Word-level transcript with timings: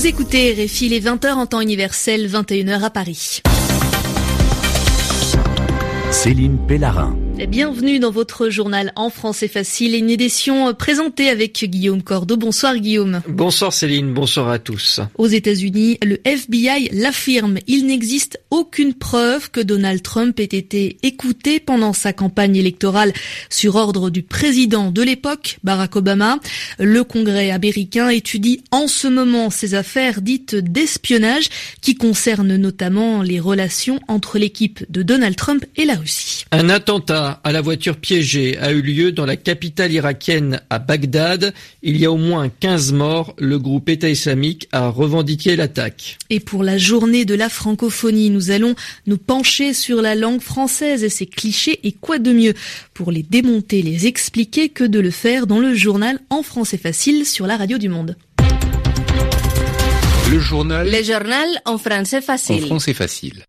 Vous 0.00 0.06
écoutez 0.06 0.54
RFI 0.54 0.88
les 0.88 1.02
20h 1.02 1.32
en 1.32 1.44
temps 1.44 1.60
universel, 1.60 2.26
21h 2.26 2.84
à 2.84 2.88
Paris. 2.88 3.42
Céline 6.10 6.56
Pellarin. 6.66 7.19
Bienvenue 7.48 7.98
dans 7.98 8.10
votre 8.10 8.50
journal 8.50 8.92
en 8.96 9.08
français 9.08 9.48
facile, 9.48 9.94
une 9.94 10.10
édition 10.10 10.74
présentée 10.74 11.30
avec 11.30 11.64
Guillaume 11.64 12.02
Cordeau. 12.02 12.36
Bonsoir 12.36 12.76
Guillaume. 12.76 13.22
Bonsoir 13.28 13.72
Céline, 13.72 14.12
bonsoir 14.12 14.50
à 14.50 14.58
tous. 14.58 15.00
Aux 15.16 15.26
États-Unis, 15.26 15.98
le 16.04 16.20
FBI 16.24 16.90
l'affirme, 16.92 17.58
il 17.66 17.86
n'existe 17.86 18.40
aucune 18.50 18.92
preuve 18.92 19.50
que 19.50 19.60
Donald 19.60 20.02
Trump 20.02 20.38
ait 20.38 20.44
été 20.44 20.98
écouté 21.02 21.60
pendant 21.60 21.94
sa 21.94 22.12
campagne 22.12 22.56
électorale 22.56 23.12
sur 23.48 23.76
ordre 23.76 24.10
du 24.10 24.22
président 24.22 24.90
de 24.90 25.02
l'époque, 25.02 25.58
Barack 25.64 25.96
Obama. 25.96 26.38
Le 26.78 27.04
Congrès 27.04 27.50
américain 27.50 28.10
étudie 28.10 28.62
en 28.70 28.86
ce 28.86 29.08
moment 29.08 29.48
ces 29.48 29.74
affaires 29.74 30.20
dites 30.20 30.56
d'espionnage 30.56 31.48
qui 31.80 31.94
concernent 31.94 32.56
notamment 32.56 33.22
les 33.22 33.40
relations 33.40 33.98
entre 34.08 34.38
l'équipe 34.38 34.84
de 34.90 35.02
Donald 35.02 35.36
Trump 35.36 35.64
et 35.76 35.86
la 35.86 35.94
Russie. 35.94 36.44
Un 36.52 36.68
attentat 36.68 37.29
à 37.44 37.52
la 37.52 37.60
voiture 37.60 37.96
piégée 37.96 38.58
a 38.58 38.72
eu 38.72 38.82
lieu 38.82 39.12
dans 39.12 39.26
la 39.26 39.36
capitale 39.36 39.92
irakienne 39.92 40.60
à 40.70 40.78
Bagdad. 40.78 41.52
Il 41.82 41.96
y 41.96 42.04
a 42.04 42.12
au 42.12 42.16
moins 42.16 42.48
15 42.48 42.92
morts. 42.92 43.34
Le 43.38 43.58
groupe 43.58 43.88
État 43.88 44.08
islamique 44.08 44.68
a 44.72 44.88
revendiqué 44.88 45.56
l'attaque. 45.56 46.18
Et 46.30 46.40
pour 46.40 46.64
la 46.64 46.78
journée 46.78 47.24
de 47.24 47.34
la 47.34 47.48
francophonie, 47.48 48.30
nous 48.30 48.50
allons 48.50 48.74
nous 49.06 49.18
pencher 49.18 49.74
sur 49.74 50.02
la 50.02 50.14
langue 50.14 50.40
française 50.40 51.04
et 51.04 51.08
ses 51.08 51.26
clichés 51.26 51.80
et 51.84 51.92
quoi 51.92 52.18
de 52.18 52.32
mieux 52.32 52.54
pour 52.94 53.12
les 53.12 53.22
démonter, 53.22 53.82
les 53.82 54.06
expliquer 54.06 54.68
que 54.68 54.84
de 54.84 55.00
le 55.00 55.10
faire 55.10 55.46
dans 55.46 55.58
le 55.58 55.74
journal 55.74 56.18
en 56.30 56.42
français 56.42 56.78
facile 56.78 57.26
sur 57.26 57.46
la 57.46 57.56
radio 57.56 57.78
du 57.78 57.88
monde. 57.88 58.16
Le 60.30 60.38
journal. 60.38 60.88
Le 60.88 61.02
journal 61.02 61.48
en 61.64 61.76
français 61.76 62.20
facile. 62.20 62.62
En 62.62 62.66
français 62.66 62.94
facile. 62.94 63.44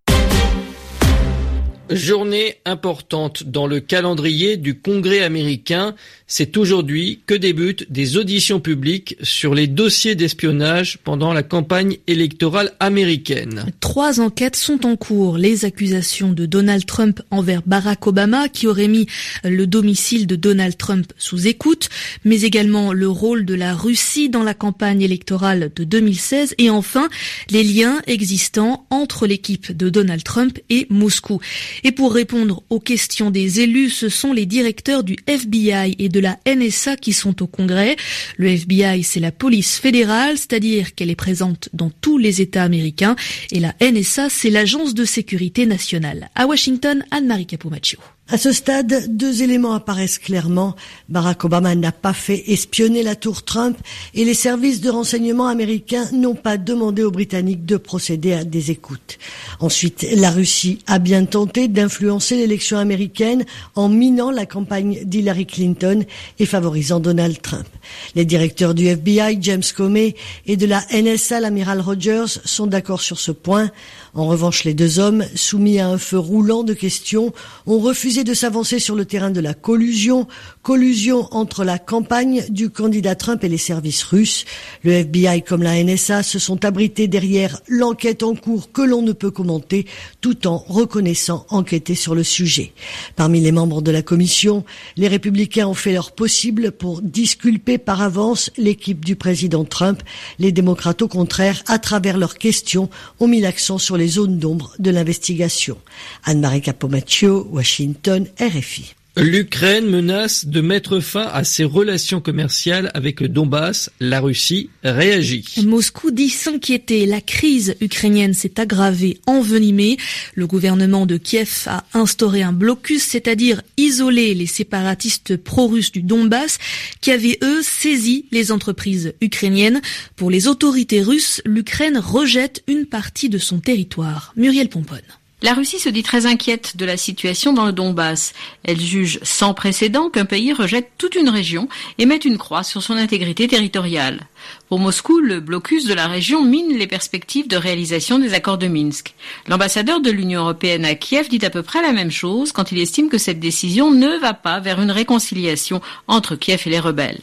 Journée 1.91 2.55
importante 2.65 3.43
dans 3.43 3.67
le 3.67 3.81
calendrier 3.81 4.55
du 4.55 4.79
Congrès 4.79 5.21
américain. 5.21 5.93
C'est 6.25 6.55
aujourd'hui 6.55 7.19
que 7.25 7.33
débutent 7.33 7.91
des 7.91 8.15
auditions 8.15 8.61
publiques 8.61 9.17
sur 9.21 9.53
les 9.53 9.67
dossiers 9.67 10.15
d'espionnage 10.15 10.99
pendant 11.03 11.33
la 11.33 11.43
campagne 11.43 11.97
électorale 12.07 12.71
américaine. 12.79 13.65
Trois 13.81 14.21
enquêtes 14.21 14.55
sont 14.55 14.85
en 14.85 14.95
cours. 14.95 15.37
Les 15.37 15.65
accusations 15.65 16.31
de 16.31 16.45
Donald 16.45 16.85
Trump 16.85 17.21
envers 17.29 17.61
Barack 17.65 18.07
Obama 18.07 18.47
qui 18.47 18.67
aurait 18.67 18.87
mis 18.87 19.07
le 19.43 19.67
domicile 19.67 20.27
de 20.27 20.37
Donald 20.37 20.77
Trump 20.77 21.11
sous 21.17 21.47
écoute, 21.47 21.89
mais 22.23 22.43
également 22.43 22.93
le 22.93 23.09
rôle 23.09 23.45
de 23.45 23.53
la 23.53 23.73
Russie 23.73 24.29
dans 24.29 24.43
la 24.43 24.53
campagne 24.53 25.01
électorale 25.01 25.71
de 25.75 25.83
2016 25.83 26.55
et 26.57 26.69
enfin 26.69 27.09
les 27.49 27.63
liens 27.63 28.01
existants 28.07 28.85
entre 28.89 29.27
l'équipe 29.27 29.75
de 29.75 29.89
Donald 29.89 30.23
Trump 30.23 30.57
et 30.69 30.87
Moscou. 30.89 31.41
Et 31.83 31.91
pour 31.91 32.13
répondre 32.13 32.63
aux 32.69 32.79
questions 32.79 33.31
des 33.31 33.61
élus, 33.61 33.89
ce 33.89 34.09
sont 34.09 34.33
les 34.33 34.45
directeurs 34.45 35.03
du 35.03 35.17
FBI 35.27 35.95
et 35.99 36.09
de 36.09 36.19
la 36.19 36.37
NSA 36.47 36.97
qui 36.97 37.13
sont 37.13 37.41
au 37.41 37.47
Congrès. 37.47 37.95
Le 38.37 38.49
FBI, 38.49 39.03
c'est 39.03 39.19
la 39.19 39.31
police 39.31 39.77
fédérale, 39.77 40.37
c'est-à-dire 40.37 40.95
qu'elle 40.95 41.09
est 41.09 41.15
présente 41.15 41.69
dans 41.73 41.89
tous 41.89 42.17
les 42.17 42.41
États 42.41 42.63
américains, 42.63 43.15
et 43.51 43.59
la 43.59 43.75
NSA, 43.81 44.29
c'est 44.29 44.49
l'agence 44.49 44.93
de 44.93 45.05
sécurité 45.05 45.65
nationale. 45.65 46.29
À 46.35 46.45
Washington, 46.45 47.03
Anne-Marie 47.11 47.45
Capomaccio. 47.45 47.99
À 48.29 48.37
ce 48.37 48.53
stade, 48.53 49.17
deux 49.17 49.43
éléments 49.43 49.73
apparaissent 49.73 50.17
clairement. 50.17 50.73
Barack 51.09 51.43
Obama 51.43 51.75
n'a 51.75 51.91
pas 51.91 52.13
fait 52.13 52.49
espionner 52.49 53.03
la 53.03 53.15
tour 53.15 53.43
Trump 53.43 53.77
et 54.13 54.23
les 54.23 54.33
services 54.33 54.79
de 54.79 54.89
renseignement 54.89 55.47
américains 55.47 56.05
n'ont 56.13 56.35
pas 56.35 56.57
demandé 56.57 57.03
aux 57.03 57.11
Britanniques 57.11 57.65
de 57.65 57.75
procéder 57.75 58.31
à 58.31 58.45
des 58.45 58.71
écoutes. 58.71 59.17
Ensuite, 59.59 60.07
la 60.15 60.31
Russie 60.31 60.79
a 60.87 60.97
bien 60.99 61.25
tenté 61.25 61.67
d'influencer 61.67 62.37
l'élection 62.37 62.77
américaine 62.77 63.43
en 63.75 63.89
minant 63.89 64.31
la 64.31 64.45
campagne 64.45 65.03
d'Hillary 65.03 65.45
Clinton 65.45 66.05
et 66.39 66.45
favorisant 66.45 67.01
Donald 67.01 67.41
Trump. 67.41 67.67
Les 68.15 68.23
directeurs 68.23 68.73
du 68.73 68.85
FBI, 68.87 69.39
James 69.41 69.61
Comey, 69.75 70.15
et 70.45 70.55
de 70.55 70.65
la 70.65 70.81
NSA, 70.93 71.41
l'amiral 71.41 71.81
Rogers, 71.81 72.39
sont 72.45 72.67
d'accord 72.67 73.01
sur 73.01 73.19
ce 73.19 73.33
point. 73.33 73.71
En 74.13 74.27
revanche, 74.27 74.65
les 74.65 74.73
deux 74.73 74.99
hommes, 74.99 75.23
soumis 75.35 75.79
à 75.79 75.87
un 75.87 75.97
feu 75.97 76.19
roulant 76.19 76.63
de 76.63 76.73
questions, 76.73 77.31
ont 77.65 77.79
refusé 77.79 78.25
de 78.25 78.33
s'avancer 78.33 78.77
sur 78.79 78.95
le 78.95 79.05
terrain 79.05 79.31
de 79.31 79.39
la 79.39 79.53
collusion, 79.53 80.27
collusion 80.63 81.29
entre 81.31 81.63
la 81.63 81.79
campagne 81.79 82.43
du 82.49 82.69
candidat 82.69 83.15
Trump 83.15 83.41
et 83.45 83.47
les 83.47 83.57
services 83.57 84.03
russes. 84.03 84.43
Le 84.83 84.91
FBI 84.91 85.43
comme 85.43 85.63
la 85.63 85.81
NSA 85.81 86.23
se 86.23 86.39
sont 86.39 86.65
abrités 86.65 87.07
derrière 87.07 87.61
l'enquête 87.69 88.21
en 88.21 88.35
cours 88.35 88.73
que 88.73 88.81
l'on 88.81 89.01
ne 89.01 89.13
peut 89.13 89.31
commenter, 89.31 89.85
tout 90.19 90.45
en 90.45 90.57
reconnaissant 90.57 91.45
enquêter 91.49 91.95
sur 91.95 92.13
le 92.13 92.25
sujet. 92.25 92.73
Parmi 93.15 93.39
les 93.39 93.53
membres 93.53 93.81
de 93.81 93.91
la 93.91 94.01
commission, 94.01 94.65
les 94.97 95.07
républicains 95.07 95.67
ont 95.67 95.73
fait 95.73 95.93
leur 95.93 96.11
possible 96.11 96.73
pour 96.73 97.01
disculper 97.01 97.77
par 97.77 98.01
avance 98.01 98.51
l'équipe 98.57 99.05
du 99.05 99.15
président 99.15 99.63
Trump. 99.63 100.03
Les 100.37 100.51
démocrates, 100.51 101.01
au 101.01 101.07
contraire, 101.07 101.63
à 101.67 101.79
travers 101.79 102.17
leurs 102.17 102.37
questions, 102.37 102.89
ont 103.21 103.27
mis 103.29 103.39
l'accent 103.39 103.77
sur 103.77 104.00
les 104.01 104.07
zones 104.07 104.39
d'ombre 104.39 104.73
de 104.79 104.89
l'investigation. 104.89 105.77
Anne-Marie 106.23 106.61
Capomaccio, 106.61 107.47
Washington, 107.51 108.25
RFI. 108.39 108.95
L'Ukraine 109.17 109.87
menace 109.87 110.45
de 110.45 110.61
mettre 110.61 111.01
fin 111.01 111.27
à 111.33 111.43
ses 111.43 111.65
relations 111.65 112.21
commerciales 112.21 112.89
avec 112.93 113.19
le 113.19 113.27
Donbass. 113.27 113.91
La 113.99 114.21
Russie 114.21 114.69
réagit. 114.85 115.43
Moscou 115.65 116.11
dit 116.11 116.29
s'inquiéter. 116.29 117.05
La 117.05 117.19
crise 117.19 117.75
ukrainienne 117.81 118.33
s'est 118.33 118.57
aggravée, 118.57 119.19
envenimée. 119.27 119.97
Le 120.33 120.47
gouvernement 120.47 121.05
de 121.05 121.17
Kiev 121.17 121.63
a 121.65 121.83
instauré 121.93 122.41
un 122.41 122.53
blocus, 122.53 123.03
c'est-à-dire 123.03 123.61
isolé 123.75 124.33
les 124.33 124.45
séparatistes 124.45 125.35
pro-russes 125.35 125.91
du 125.91 126.03
Donbass 126.03 126.57
qui 127.01 127.11
avaient, 127.11 127.37
eux, 127.43 127.61
saisi 127.63 128.27
les 128.31 128.53
entreprises 128.53 129.13
ukrainiennes. 129.19 129.81
Pour 130.15 130.31
les 130.31 130.47
autorités 130.47 131.01
russes, 131.01 131.41
l'Ukraine 131.43 131.97
rejette 131.97 132.63
une 132.67 132.85
partie 132.85 133.27
de 133.27 133.39
son 133.39 133.59
territoire. 133.59 134.31
Muriel 134.37 134.69
Pomponne. 134.69 135.01
La 135.43 135.55
Russie 135.55 135.79
se 135.79 135.89
dit 135.89 136.03
très 136.03 136.27
inquiète 136.27 136.77
de 136.77 136.85
la 136.85 136.97
situation 136.97 137.51
dans 137.51 137.65
le 137.65 137.71
Donbass. 137.71 138.33
Elle 138.63 138.79
juge 138.79 139.19
sans 139.23 139.55
précédent 139.55 140.11
qu'un 140.11 140.25
pays 140.25 140.53
rejette 140.53 140.91
toute 140.99 141.15
une 141.15 141.29
région 141.29 141.67
et 141.97 142.05
met 142.05 142.17
une 142.17 142.37
croix 142.37 142.61
sur 142.61 142.83
son 142.83 142.95
intégrité 142.95 143.47
territoriale. 143.47 144.27
Pour 144.69 144.77
Moscou, 144.77 145.19
le 145.19 145.39
blocus 145.39 145.85
de 145.85 145.95
la 145.95 146.07
région 146.07 146.45
mine 146.45 146.77
les 146.77 146.85
perspectives 146.85 147.47
de 147.47 147.57
réalisation 147.57 148.19
des 148.19 148.35
accords 148.35 148.59
de 148.59 148.67
Minsk. 148.67 149.15
L'ambassadeur 149.47 149.99
de 149.99 150.11
l'Union 150.11 150.41
européenne 150.41 150.85
à 150.85 150.93
Kiev 150.93 151.27
dit 151.27 151.43
à 151.43 151.49
peu 151.49 151.63
près 151.63 151.81
la 151.81 151.91
même 151.91 152.11
chose 152.11 152.51
quand 152.51 152.71
il 152.71 152.77
estime 152.77 153.09
que 153.09 153.17
cette 153.17 153.39
décision 153.39 153.89
ne 153.89 154.19
va 154.19 154.35
pas 154.35 154.59
vers 154.59 154.79
une 154.79 154.91
réconciliation 154.91 155.81
entre 156.07 156.35
Kiev 156.35 156.61
et 156.67 156.69
les 156.69 156.79
rebelles. 156.79 157.21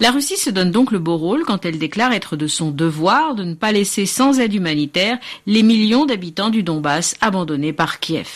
La 0.00 0.10
Russie 0.10 0.36
se 0.36 0.50
donne 0.50 0.70
donc 0.70 0.92
le 0.92 0.98
beau 0.98 1.16
rôle 1.16 1.44
quand 1.44 1.64
elle 1.64 1.78
déclare 1.78 2.12
être 2.12 2.36
de 2.36 2.46
son 2.46 2.70
devoir 2.70 3.34
de 3.34 3.44
ne 3.44 3.54
pas 3.54 3.72
laisser 3.72 4.06
sans 4.06 4.38
aide 4.40 4.54
humanitaire 4.54 5.18
les 5.46 5.62
millions 5.62 6.06
d'habitants 6.06 6.50
du 6.50 6.62
Donbass 6.62 7.16
abandonnés 7.20 7.72
par 7.72 8.00
Kiev. 8.00 8.28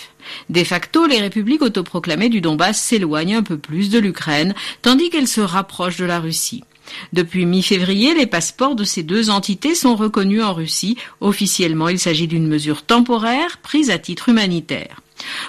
De 0.48 0.64
facto, 0.64 1.06
les 1.06 1.20
républiques 1.20 1.62
autoproclamées 1.62 2.28
du 2.28 2.40
Donbass 2.40 2.80
s'éloignent 2.80 3.36
un 3.36 3.42
peu 3.42 3.58
plus 3.58 3.90
de 3.90 3.98
l'Ukraine, 3.98 4.54
tandis 4.82 5.10
qu'elles 5.10 5.28
se 5.28 5.40
rapprochent 5.40 5.96
de 5.96 6.04
la 6.04 6.20
Russie. 6.20 6.64
Depuis 7.12 7.46
mi-février, 7.46 8.14
les 8.14 8.26
passeports 8.26 8.74
de 8.74 8.84
ces 8.84 9.02
deux 9.02 9.30
entités 9.30 9.74
sont 9.74 9.96
reconnus 9.96 10.42
en 10.42 10.54
Russie. 10.54 10.96
Officiellement, 11.20 11.88
il 11.88 11.98
s'agit 11.98 12.26
d'une 12.26 12.46
mesure 12.46 12.82
temporaire 12.82 13.58
prise 13.58 13.90
à 13.90 13.98
titre 13.98 14.28
humanitaire. 14.28 15.00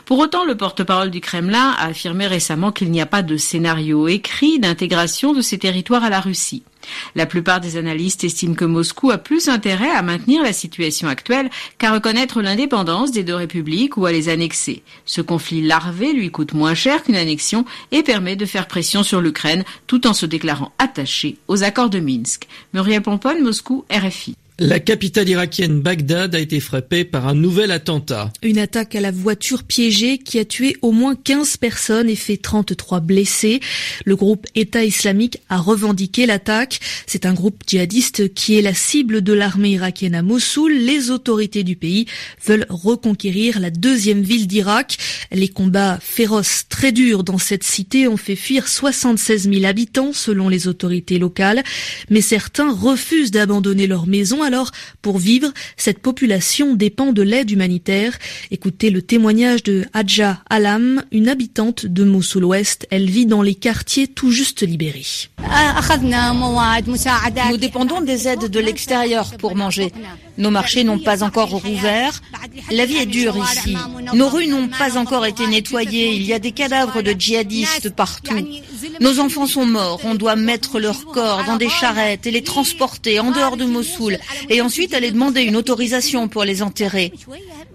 Pour 0.05 0.19
autant, 0.19 0.45
le 0.45 0.55
porte-parole 0.55 1.09
du 1.09 1.21
Kremlin 1.21 1.75
a 1.77 1.87
affirmé 1.87 2.27
récemment 2.27 2.71
qu'il 2.71 2.91
n'y 2.91 3.01
a 3.01 3.05
pas 3.05 3.21
de 3.21 3.37
scénario 3.37 4.07
écrit 4.07 4.59
d'intégration 4.59 5.33
de 5.33 5.41
ces 5.41 5.57
territoires 5.57 6.03
à 6.03 6.09
la 6.09 6.19
Russie. 6.19 6.63
La 7.15 7.25
plupart 7.25 7.61
des 7.61 7.77
analystes 7.77 8.23
estiment 8.23 8.55
que 8.55 8.65
Moscou 8.65 9.11
a 9.11 9.17
plus 9.17 9.49
intérêt 9.49 9.91
à 9.91 10.01
maintenir 10.01 10.43
la 10.43 10.53
situation 10.53 11.07
actuelle 11.07 11.49
qu'à 11.77 11.91
reconnaître 11.91 12.41
l'indépendance 12.41 13.11
des 13.11 13.23
deux 13.23 13.35
républiques 13.35 13.97
ou 13.97 14.05
à 14.05 14.11
les 14.11 14.29
annexer. 14.29 14.83
Ce 15.05 15.21
conflit 15.21 15.61
larvé 15.61 16.13
lui 16.13 16.31
coûte 16.31 16.53
moins 16.53 16.73
cher 16.73 17.03
qu'une 17.03 17.15
annexion 17.15 17.65
et 17.91 18.03
permet 18.03 18.35
de 18.35 18.45
faire 18.45 18.67
pression 18.67 19.03
sur 19.03 19.21
l'Ukraine 19.21 19.63
tout 19.87 20.07
en 20.07 20.13
se 20.13 20.25
déclarant 20.25 20.71
attaché 20.79 21.37
aux 21.47 21.63
accords 21.63 21.89
de 21.89 21.99
Minsk. 21.99 22.47
Muriel 22.73 23.01
Pompon, 23.01 23.41
Moscou, 23.41 23.85
RFI. 23.91 24.35
La 24.63 24.79
capitale 24.79 25.27
irakienne 25.27 25.81
Bagdad 25.81 26.35
a 26.35 26.39
été 26.39 26.59
frappée 26.59 27.03
par 27.03 27.27
un 27.27 27.33
nouvel 27.33 27.71
attentat. 27.71 28.31
Une 28.43 28.59
attaque 28.59 28.93
à 28.93 29.01
la 29.01 29.09
voiture 29.09 29.63
piégée 29.63 30.19
qui 30.19 30.37
a 30.37 30.45
tué 30.45 30.77
au 30.83 30.91
moins 30.91 31.15
15 31.15 31.57
personnes 31.57 32.07
et 32.11 32.15
fait 32.15 32.37
33 32.37 32.99
blessés. 32.99 33.59
Le 34.05 34.15
groupe 34.15 34.45
État 34.53 34.83
islamique 34.83 35.39
a 35.49 35.57
revendiqué 35.57 36.27
l'attaque. 36.27 36.79
C'est 37.07 37.25
un 37.25 37.33
groupe 37.33 37.63
djihadiste 37.65 38.35
qui 38.35 38.55
est 38.55 38.61
la 38.61 38.75
cible 38.75 39.23
de 39.23 39.33
l'armée 39.33 39.71
irakienne 39.71 40.13
à 40.13 40.21
Mossoul. 40.21 40.71
Les 40.73 41.09
autorités 41.09 41.63
du 41.63 41.75
pays 41.75 42.05
veulent 42.45 42.67
reconquérir 42.69 43.59
la 43.59 43.71
deuxième 43.71 44.21
ville 44.21 44.45
d'Irak. 44.45 44.99
Les 45.31 45.49
combats 45.49 45.97
féroces 45.99 46.65
très 46.69 46.91
durs 46.91 47.23
dans 47.23 47.39
cette 47.39 47.63
cité 47.63 48.07
ont 48.07 48.15
fait 48.15 48.35
fuir 48.35 48.67
76 48.67 49.49
000 49.51 49.65
habitants 49.65 50.13
selon 50.13 50.49
les 50.49 50.67
autorités 50.67 51.17
locales. 51.17 51.63
Mais 52.11 52.21
certains 52.21 52.71
refusent 52.71 53.31
d'abandonner 53.31 53.87
leur 53.87 54.05
maison 54.05 54.43
Alors, 54.51 54.71
pour 55.01 55.17
vivre, 55.17 55.47
cette 55.77 55.99
population 55.99 56.75
dépend 56.75 57.13
de 57.13 57.21
l'aide 57.21 57.49
humanitaire. 57.51 58.19
Écoutez 58.51 58.89
le 58.89 59.01
témoignage 59.01 59.63
de 59.63 59.85
Hadja 59.93 60.43
Alam, 60.49 61.03
une 61.13 61.29
habitante 61.29 61.85
de 61.85 62.03
Mossoul-Ouest. 62.03 62.85
Elle 62.91 63.09
vit 63.09 63.25
dans 63.25 63.43
les 63.43 63.55
quartiers 63.55 64.09
tout 64.09 64.29
juste 64.29 64.63
libérés. 64.63 65.05
Nous 67.49 67.57
dépendons 67.57 68.01
des 68.01 68.27
aides 68.27 68.49
de 68.49 68.59
l'extérieur 68.59 69.37
pour 69.37 69.55
manger. 69.55 69.93
Nos 70.37 70.51
marchés 70.51 70.83
n'ont 70.83 70.99
pas 70.99 71.23
encore 71.23 71.49
rouvert. 71.49 72.21
La 72.71 72.85
vie 72.85 72.97
est 72.97 73.05
dure 73.05 73.37
ici. 73.37 73.77
Nos 74.13 74.27
rues 74.27 74.47
n'ont 74.47 74.67
pas 74.67 74.97
encore 74.97 75.25
été 75.25 75.47
nettoyées. 75.47 76.13
Il 76.13 76.23
y 76.23 76.33
a 76.33 76.39
des 76.39 76.51
cadavres 76.51 77.01
de 77.01 77.15
djihadistes 77.17 77.95
partout. 77.95 78.35
Nos 78.99 79.19
enfants 79.19 79.47
sont 79.47 79.65
morts. 79.65 80.01
On 80.03 80.15
doit 80.15 80.35
mettre 80.35 80.79
leurs 80.79 81.05
corps 81.05 81.43
dans 81.45 81.57
des 81.57 81.69
charrettes 81.69 82.27
et 82.27 82.31
les 82.31 82.43
transporter 82.43 83.19
en 83.19 83.31
dehors 83.31 83.57
de 83.57 83.65
Mossoul 83.65 84.17
et 84.49 84.61
ensuite 84.61 84.93
aller 84.93 85.11
demander 85.11 85.41
une 85.43 85.55
autorisation 85.55 86.27
pour 86.27 86.43
les 86.43 86.61
enterrer. 86.61 87.11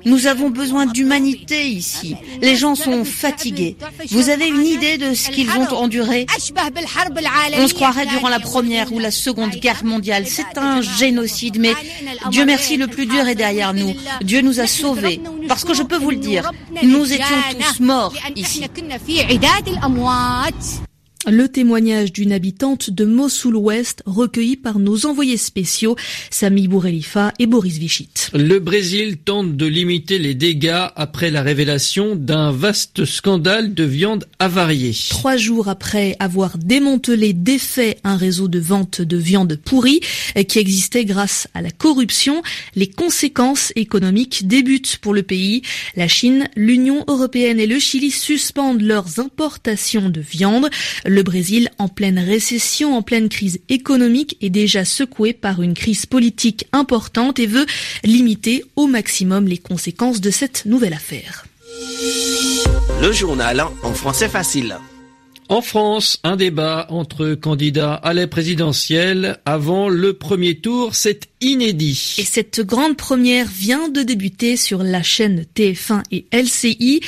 Nous 0.05 0.27
avons 0.27 0.51
besoin 0.51 0.87
d'humanité 0.87 1.67
ici. 1.67 2.17
Les 2.41 2.57
gens 2.57 2.75
sont 2.75 3.05
fatigués. 3.05 3.77
Vous 4.11 4.29
avez 4.29 4.47
une 4.49 4.65
idée 4.65 4.99
de 4.99 5.15
ce 5.15 5.31
qu'ils 5.31 5.49
vont 5.49 5.67
endurer? 5.75 6.27
On 7.59 7.69
se 7.69 7.75
croirait 7.75 8.07
durant 8.07 8.29
la 8.29 8.41
première 8.41 8.93
ou 8.93 8.99
la 8.99 9.11
seconde 9.11 9.51
guerre 9.51 9.85
mondiale. 9.85 10.27
C'est 10.27 10.57
un 10.57 10.81
génocide, 10.81 11.59
mais 11.59 11.75
Dieu 12.31 12.45
merci, 12.45 12.77
le 12.77 12.87
plus 12.87 13.07
dur 13.07 13.27
est 13.27 13.35
derrière 13.35 13.75
nous. 13.75 13.95
Dieu 14.23 14.43
nous 14.43 14.61
a 14.61 14.67
sauvés. 14.67 15.21
Parce 15.49 15.65
que 15.65 15.75
je 15.75 15.83
peux 15.83 15.99
vous 15.99 16.11
le 16.11 16.17
dire, 16.17 16.53
nous 16.83 17.13
étions 17.13 17.43
tous 17.59 17.81
morts 17.81 18.15
ici. 18.37 18.65
Le 21.29 21.49
témoignage 21.49 22.13
d'une 22.13 22.31
habitante 22.31 22.91
de 22.91 23.05
Mossoul-Ouest 23.05 24.05
recueilli 24.07 24.57
par 24.57 24.79
nos 24.79 25.07
envoyés 25.07 25.37
spéciaux 25.37 25.97
Sami 26.31 26.69
Bourelifa 26.69 27.33
et 27.41 27.47
Boris 27.47 27.79
Vichit. 27.79 28.09
Le 28.33 28.61
Brésil 28.61 29.17
tente 29.17 29.57
de 29.57 29.67
limiter 29.67 30.21
les 30.21 30.35
dégâts 30.35 30.87
après 30.95 31.33
la 31.33 31.43
révélation 31.43 32.15
d'un 32.15 32.53
vaste 32.53 33.05
scandale 33.05 33.75
de 33.75 33.83
viande 33.83 34.27
avariée. 34.39 34.95
Trois 35.09 35.37
jours 35.37 35.67
après 35.69 36.15
avoir 36.21 36.59
démantelé 36.59 37.33
défait 37.33 37.99
un 38.05 38.17
réseau 38.17 38.47
de 38.47 38.61
vente 38.61 39.01
de 39.01 39.17
viande 39.17 39.57
pourrie 39.57 40.03
qui 40.47 40.61
existait 40.61 41.05
grâce 41.05 41.49
à 41.55 41.61
la 41.61 41.73
corruption, 41.73 42.41
les 42.77 42.87
conséquences 42.89 43.73
économiques 43.75 44.47
débutent 44.47 44.99
pour 44.99 45.13
le 45.13 45.25
pays. 45.25 45.63
La 45.97 46.07
Chine, 46.07 46.49
l'Union 46.55 47.05
européenne 47.09 47.59
et 47.59 47.67
le 47.67 47.81
Chili 47.81 48.13
suspendent 48.13 48.83
leurs 48.83 49.19
importations 49.19 50.09
de 50.09 50.21
viande. 50.21 50.71
Le 51.05 51.16
Brésil, 51.23 51.71
en 51.79 51.89
pleine 51.89 52.19
récession, 52.19 52.97
en 52.97 53.03
pleine 53.03 53.29
crise 53.29 53.61
économique, 53.69 54.37
est 54.41 54.51
déjà 54.51 54.85
secoué 54.85 55.33
par 55.33 55.63
une 55.63 55.75
crise 55.75 56.07
politique 56.07 56.67
importante 56.73 57.39
et 57.39 57.47
veut 57.47 57.67
limiter 58.05 58.65
au 58.77 58.87
maximum 58.87 59.47
les 59.47 59.59
conséquences 59.59 60.21
de 60.21 60.31
cette 60.31 60.65
nouvelle 60.67 60.95
affaire. 60.95 61.47
Le 63.03 63.13
journal 63.13 63.65
en 63.83 63.93
français 63.93 64.29
facile. 64.29 64.77
En 65.49 65.61
France, 65.61 66.19
un 66.25 66.35
débat 66.35 66.89
entre 66.91 67.35
candidats 67.35 67.95
à 67.95 68.13
la 68.15 68.27
présidentielle 68.27 69.39
avant 69.45 69.89
le 69.89 70.13
premier 70.13 70.57
tour, 70.57 70.97
c'est 70.97 71.29
inédit. 71.41 72.17
Et 72.19 72.25
cette 72.25 72.63
grande 72.63 72.97
première 72.97 73.47
vient 73.47 73.89
de 73.89 74.03
débuter 74.03 74.57
sur 74.57 74.83
la 74.83 75.05
chaîne 75.05 75.45
TF1 75.55 76.03
et 76.11 76.27
LCI. 76.33 77.01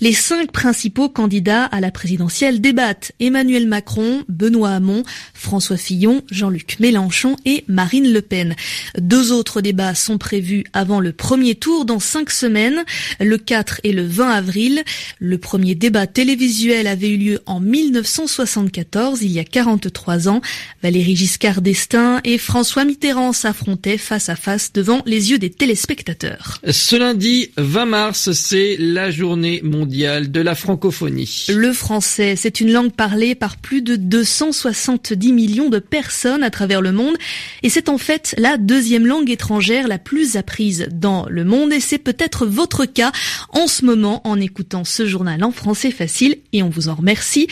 Les 0.00 0.12
cinq 0.12 0.52
principaux 0.52 1.08
candidats 1.08 1.64
à 1.64 1.80
la 1.80 1.90
présidentielle 1.90 2.60
débattent. 2.60 3.12
Emmanuel 3.18 3.66
Macron, 3.66 4.24
Benoît 4.28 4.72
Hamon, 4.72 5.02
François 5.32 5.78
Fillon, 5.78 6.22
Jean-Luc 6.30 6.78
Mélenchon 6.80 7.36
et 7.46 7.64
Marine 7.66 8.12
Le 8.12 8.20
Pen. 8.20 8.56
Deux 8.98 9.32
autres 9.32 9.62
débats 9.62 9.94
sont 9.94 10.18
prévus 10.18 10.64
avant 10.74 11.00
le 11.00 11.12
premier 11.12 11.54
tour 11.54 11.86
dans 11.86 12.00
cinq 12.00 12.30
semaines, 12.30 12.84
le 13.20 13.38
4 13.38 13.80
et 13.84 13.92
le 13.92 14.06
20 14.06 14.30
avril. 14.30 14.82
Le 15.18 15.38
premier 15.38 15.74
débat 15.74 16.06
télévisuel 16.06 16.88
avait 16.88 17.08
eu 17.08 17.16
lieu 17.16 17.40
en 17.46 17.60
1974, 17.86 19.22
il 19.22 19.32
y 19.32 19.38
a 19.38 19.44
43 19.44 20.28
ans. 20.28 20.40
Valérie 20.82 21.16
Giscard 21.16 21.62
d'Estaing 21.62 22.20
et 22.24 22.38
François 22.38 22.84
Mitterrand 22.84 23.32
s'affrontent 23.32 23.96
face 23.98 24.28
à 24.28 24.36
face 24.36 24.72
devant 24.72 25.02
les 25.06 25.30
yeux 25.30 25.38
des 25.38 25.50
téléspectateurs. 25.50 26.60
Ce 26.68 26.96
lundi 26.96 27.50
20 27.56 27.86
mars, 27.86 28.32
c'est 28.32 28.76
la 28.78 29.10
journée 29.10 29.60
mondiale 29.62 30.30
de 30.30 30.40
la 30.40 30.54
francophonie. 30.54 31.46
Le 31.48 31.72
français, 31.72 32.34
c'est 32.36 32.60
une 32.60 32.72
langue 32.72 32.92
parlée 32.92 33.34
par 33.34 33.56
plus 33.56 33.82
de 33.82 33.96
270 33.96 35.32
millions 35.32 35.68
de 35.68 35.78
personnes 35.78 36.42
à 36.42 36.50
travers 36.50 36.80
le 36.80 36.92
monde 36.92 37.16
et 37.62 37.68
c'est 37.68 37.88
en 37.88 37.98
fait 37.98 38.34
la 38.38 38.56
deuxième 38.56 39.06
langue 39.06 39.30
étrangère 39.30 39.88
la 39.88 39.98
plus 39.98 40.36
apprise 40.36 40.88
dans 40.90 41.26
le 41.28 41.44
monde 41.44 41.72
et 41.72 41.80
c'est 41.80 41.98
peut-être 41.98 42.46
votre 42.46 42.84
cas 42.84 43.12
en 43.50 43.66
ce 43.66 43.84
moment 43.84 44.26
en 44.26 44.40
écoutant 44.40 44.84
ce 44.84 45.06
journal 45.06 45.42
en 45.44 45.52
français 45.52 45.90
facile 45.90 46.38
et 46.52 46.62
on 46.62 46.68
vous 46.68 46.88
en 46.88 46.94
remercie. 46.94 47.46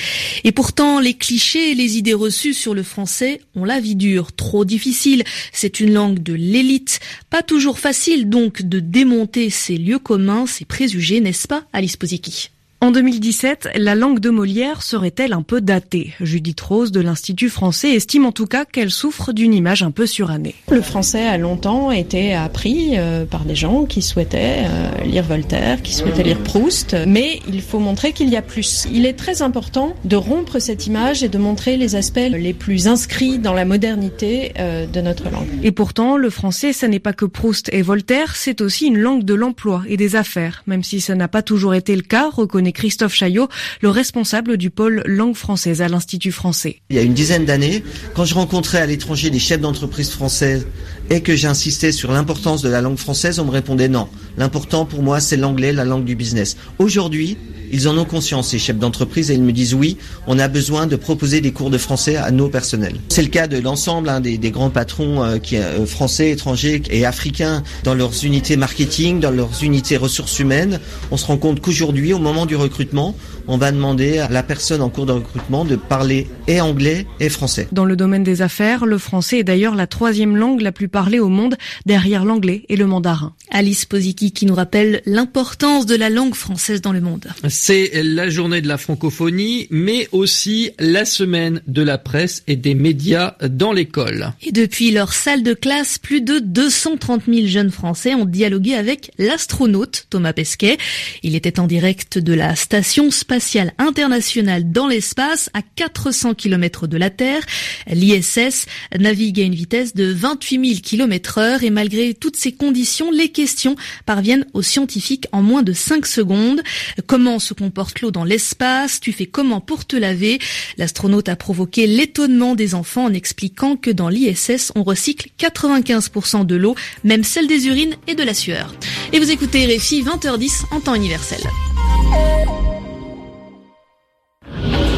Et 0.44 0.52
pourtant, 0.52 1.00
les 1.00 1.14
clichés 1.14 1.72
et 1.72 1.74
les 1.74 1.96
idées 1.98 2.14
reçues 2.14 2.54
sur 2.54 2.74
le 2.74 2.82
français 2.82 3.40
ont 3.54 3.64
la 3.64 3.80
vie 3.80 3.96
dure, 3.96 4.32
trop 4.32 4.64
difficile. 4.64 5.24
C'est 5.52 5.80
une 5.80 5.92
langue 5.92 6.22
de 6.22 6.34
l'élite. 6.34 7.00
Pas 7.30 7.42
toujours 7.42 7.78
facile 7.78 8.28
donc 8.28 8.62
de 8.62 8.80
démonter 8.80 9.50
ces 9.50 9.76
lieux 9.76 9.98
communs, 9.98 10.46
ces 10.46 10.64
préjugés, 10.64 11.20
n'est-ce 11.20 11.48
pas, 11.48 11.64
Alice 11.72 11.96
Posiki 11.96 12.50
en 12.84 12.90
2017, 12.90 13.70
la 13.76 13.94
langue 13.94 14.18
de 14.18 14.28
Molière 14.28 14.82
serait-elle 14.82 15.32
un 15.32 15.40
peu 15.40 15.62
datée? 15.62 16.12
Judith 16.20 16.60
Rose 16.60 16.92
de 16.92 17.00
l'Institut 17.00 17.48
français 17.48 17.92
estime 17.92 18.26
en 18.26 18.32
tout 18.32 18.44
cas 18.44 18.66
qu'elle 18.66 18.90
souffre 18.90 19.32
d'une 19.32 19.54
image 19.54 19.82
un 19.82 19.90
peu 19.90 20.04
surannée. 20.04 20.54
Le 20.70 20.82
français 20.82 21.26
a 21.26 21.38
longtemps 21.38 21.90
été 21.90 22.34
appris 22.34 22.98
euh, 22.98 23.24
par 23.24 23.46
des 23.46 23.54
gens 23.54 23.86
qui 23.86 24.02
souhaitaient 24.02 24.64
euh, 24.66 25.04
lire 25.04 25.24
Voltaire, 25.24 25.80
qui 25.80 25.94
souhaitaient 25.94 26.24
lire 26.24 26.40
Proust, 26.40 26.94
mais 27.06 27.40
il 27.48 27.62
faut 27.62 27.78
montrer 27.78 28.12
qu'il 28.12 28.28
y 28.28 28.36
a 28.36 28.42
plus. 28.42 28.86
Il 28.92 29.06
est 29.06 29.14
très 29.14 29.40
important 29.40 29.96
de 30.04 30.16
rompre 30.16 30.58
cette 30.58 30.86
image 30.86 31.22
et 31.22 31.30
de 31.30 31.38
montrer 31.38 31.78
les 31.78 31.94
aspects 31.94 32.18
les 32.18 32.52
plus 32.52 32.86
inscrits 32.86 33.38
dans 33.38 33.54
la 33.54 33.64
modernité 33.64 34.52
euh, 34.58 34.84
de 34.84 35.00
notre 35.00 35.30
langue. 35.30 35.48
Et 35.62 35.72
pourtant, 35.72 36.18
le 36.18 36.28
français, 36.28 36.74
ça 36.74 36.86
n'est 36.86 36.98
pas 36.98 37.14
que 37.14 37.24
Proust 37.24 37.70
et 37.72 37.80
Voltaire, 37.80 38.36
c'est 38.36 38.60
aussi 38.60 38.88
une 38.88 38.98
langue 38.98 39.24
de 39.24 39.32
l'emploi 39.32 39.84
et 39.88 39.96
des 39.96 40.16
affaires, 40.16 40.62
même 40.66 40.82
si 40.82 41.00
ça 41.00 41.14
n'a 41.14 41.28
pas 41.28 41.40
toujours 41.40 41.74
été 41.74 41.96
le 41.96 42.02
cas, 42.02 42.28
reconnaît 42.28 42.73
Christophe 42.74 43.14
Chaillot, 43.14 43.48
le 43.80 43.88
responsable 43.88 44.58
du 44.58 44.70
pôle 44.70 45.02
langue 45.06 45.36
française 45.36 45.80
à 45.80 45.88
l'Institut 45.88 46.32
français. 46.32 46.80
Il 46.90 46.96
y 46.96 46.98
a 46.98 47.02
une 47.02 47.14
dizaine 47.14 47.46
d'années, 47.46 47.82
quand 48.14 48.24
je 48.24 48.34
rencontrais 48.34 48.78
à 48.78 48.86
l'étranger 48.86 49.30
des 49.30 49.38
chefs 49.38 49.60
d'entreprise 49.60 50.10
françaises 50.10 50.66
et 51.08 51.22
que 51.22 51.34
j'insistais 51.34 51.92
sur 51.92 52.12
l'importance 52.12 52.60
de 52.62 52.68
la 52.68 52.80
langue 52.80 52.98
française, 52.98 53.38
on 53.38 53.46
me 53.46 53.50
répondait 53.50 53.88
non. 53.88 54.08
L'important 54.36 54.84
pour 54.84 55.02
moi, 55.02 55.20
c'est 55.20 55.36
l'anglais, 55.36 55.72
la 55.72 55.84
langue 55.84 56.04
du 56.04 56.16
business. 56.16 56.56
Aujourd'hui, 56.78 57.36
ils 57.72 57.88
en 57.88 57.98
ont 57.98 58.04
conscience, 58.04 58.48
ces 58.50 58.58
chefs 58.58 58.78
d'entreprise, 58.78 59.30
et 59.30 59.34
ils 59.34 59.42
me 59.42 59.52
disent 59.52 59.74
oui, 59.74 59.96
on 60.26 60.38
a 60.38 60.48
besoin 60.48 60.86
de 60.86 60.96
proposer 60.96 61.40
des 61.40 61.52
cours 61.52 61.70
de 61.70 61.78
français 61.78 62.16
à 62.16 62.30
nos 62.30 62.48
personnels. 62.48 62.96
C'est 63.08 63.22
le 63.22 63.28
cas 63.28 63.46
de 63.46 63.58
l'ensemble 63.58 64.08
hein, 64.08 64.20
des, 64.20 64.38
des, 64.38 64.50
grands 64.50 64.70
patrons 64.70 65.24
euh, 65.24 65.38
qui, 65.38 65.56
euh, 65.56 65.86
français, 65.86 66.30
étrangers 66.30 66.82
et 66.90 67.04
africains 67.04 67.62
dans 67.82 67.94
leurs 67.94 68.24
unités 68.24 68.56
marketing, 68.56 69.20
dans 69.20 69.30
leurs 69.30 69.64
unités 69.64 69.96
ressources 69.96 70.38
humaines. 70.38 70.78
On 71.10 71.16
se 71.16 71.26
rend 71.26 71.36
compte 71.36 71.60
qu'aujourd'hui, 71.60 72.12
au 72.12 72.18
moment 72.18 72.46
du 72.46 72.56
recrutement, 72.56 73.16
on 73.48 73.58
va 73.58 73.72
demander 73.72 74.18
à 74.18 74.28
la 74.28 74.42
personne 74.42 74.80
en 74.80 74.88
cours 74.88 75.06
de 75.06 75.12
recrutement 75.12 75.64
de 75.64 75.76
parler 75.76 76.28
et 76.46 76.60
anglais 76.60 77.06
et 77.20 77.28
français. 77.28 77.68
Dans 77.72 77.84
le 77.84 77.96
domaine 77.96 78.22
des 78.22 78.42
affaires, 78.42 78.86
le 78.86 78.98
français 78.98 79.38
est 79.38 79.44
d'ailleurs 79.44 79.74
la 79.74 79.86
troisième 79.86 80.36
langue 80.36 80.60
la 80.60 80.72
plus 80.72 80.88
parlée 80.88 81.18
au 81.18 81.28
monde, 81.28 81.56
derrière 81.86 82.24
l'anglais 82.24 82.64
et 82.68 82.76
le 82.76 82.86
mandarin. 82.86 83.34
Alice 83.50 83.84
Posiki 84.24 84.32
qui 84.32 84.46
nous 84.46 84.54
rappelle 84.54 85.02
l'importance 85.06 85.86
de 85.86 85.94
la 85.94 86.10
langue 86.10 86.34
française 86.34 86.80
dans 86.80 86.92
le 86.92 87.00
monde. 87.00 87.26
C'est 87.48 88.02
la 88.02 88.28
journée 88.28 88.60
de 88.60 88.68
la 88.68 88.78
francophonie, 88.78 89.66
mais 89.70 90.08
aussi 90.12 90.70
la 90.78 91.04
semaine 91.04 91.60
de 91.66 91.82
la 91.82 91.98
presse 91.98 92.42
et 92.46 92.56
des 92.56 92.74
médias 92.74 93.36
dans 93.48 93.72
l'école. 93.72 94.32
Et 94.42 94.52
depuis 94.52 94.90
leur 94.90 95.12
salle 95.12 95.42
de 95.42 95.54
classe, 95.54 95.98
plus 95.98 96.20
de 96.20 96.38
230 96.38 97.22
000 97.28 97.46
jeunes 97.46 97.70
Français 97.70 98.14
ont 98.14 98.24
dialogué 98.24 98.74
avec 98.74 99.12
l'astronaute 99.18 100.06
Thomas 100.10 100.32
Pesquet. 100.32 100.78
Il 101.22 101.34
était 101.34 101.60
en 101.60 101.66
direct 101.66 102.18
de 102.18 102.32
la 102.32 102.56
station 102.56 103.10
spatiale 103.10 103.72
internationale 103.78 104.70
dans 104.70 104.88
l'espace 104.88 105.50
à 105.54 105.60
400 105.62 106.34
km 106.34 106.86
de 106.86 106.96
la 106.96 107.10
Terre. 107.10 107.42
L'ISS 107.88 108.66
navigue 108.98 109.40
à 109.40 109.44
une 109.44 109.54
vitesse 109.54 109.94
de 109.94 110.12
28 110.12 110.66
000 110.66 110.80
km 110.82 111.38
heure 111.38 111.62
et 111.62 111.70
malgré 111.70 112.14
toutes 112.14 112.36
ces 112.36 112.52
conditions, 112.52 113.10
les 113.10 113.28
questions 113.28 113.76
parviennent 114.14 114.46
aux 114.52 114.62
scientifiques 114.62 115.26
en 115.32 115.42
moins 115.42 115.64
de 115.64 115.72
5 115.72 116.06
secondes. 116.06 116.62
Comment 117.08 117.40
se 117.40 117.52
comporte 117.52 118.00
l'eau 118.00 118.12
dans 118.12 118.22
l'espace? 118.22 119.00
Tu 119.00 119.12
fais 119.12 119.26
comment 119.26 119.60
pour 119.60 119.86
te 119.86 119.96
laver? 119.96 120.38
L'astronaute 120.78 121.28
a 121.28 121.34
provoqué 121.34 121.88
l'étonnement 121.88 122.54
des 122.54 122.76
enfants 122.76 123.06
en 123.06 123.12
expliquant 123.12 123.74
que 123.74 123.90
dans 123.90 124.08
l'ISS, 124.08 124.70
on 124.76 124.84
recycle 124.84 125.30
95% 125.40 126.46
de 126.46 126.54
l'eau, 126.54 126.76
même 127.02 127.24
celle 127.24 127.48
des 127.48 127.66
urines 127.66 127.96
et 128.06 128.14
de 128.14 128.22
la 128.22 128.34
sueur. 128.34 128.72
Et 129.12 129.18
vous 129.18 129.32
écoutez 129.32 129.66
RFI 129.66 130.04
20h10 130.04 130.66
en 130.70 130.78
temps 130.78 130.94
universel. 130.94 131.40